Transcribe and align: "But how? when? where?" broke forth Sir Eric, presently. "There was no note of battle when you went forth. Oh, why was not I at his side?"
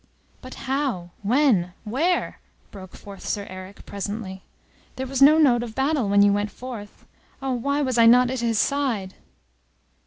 "But 0.41 0.55
how? 0.65 1.11
when? 1.21 1.73
where?" 1.83 2.39
broke 2.71 2.95
forth 2.95 3.21
Sir 3.23 3.45
Eric, 3.47 3.85
presently. 3.85 4.41
"There 4.95 5.05
was 5.05 5.21
no 5.21 5.37
note 5.37 5.61
of 5.61 5.75
battle 5.75 6.09
when 6.09 6.23
you 6.23 6.33
went 6.33 6.49
forth. 6.49 7.05
Oh, 7.39 7.53
why 7.53 7.83
was 7.83 7.99
not 7.99 8.31
I 8.31 8.33
at 8.33 8.39
his 8.39 8.57
side?" 8.57 9.13